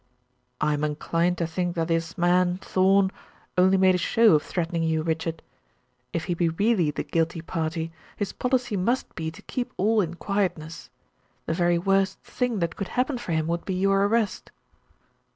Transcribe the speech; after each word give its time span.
"I 0.59 0.73
am 0.73 0.83
inclined 0.83 1.37
to 1.37 1.45
think 1.45 1.75
that 1.75 1.87
this 1.87 2.17
man, 2.17 2.57
Thorn, 2.57 3.11
only 3.55 3.77
made 3.77 3.93
a 3.93 3.99
show 3.99 4.33
of 4.33 4.41
threatening 4.41 4.81
you, 4.81 5.03
Richard. 5.03 5.43
If 6.11 6.23
he 6.23 6.33
be 6.33 6.49
really 6.49 6.89
the 6.89 7.03
guilty 7.03 7.39
party, 7.39 7.91
his 8.17 8.33
policy 8.33 8.75
must 8.75 9.13
be 9.13 9.29
to 9.29 9.43
keep 9.43 9.71
all 9.77 10.01
in 10.01 10.15
quietness. 10.15 10.89
The 11.45 11.53
very 11.53 11.77
worst 11.77 12.17
thing 12.21 12.57
that 12.61 12.75
could 12.75 12.87
happen 12.87 13.19
for 13.19 13.33
him, 13.33 13.45
would 13.45 13.63
be 13.63 13.75
your 13.75 14.07
arrest." 14.07 14.49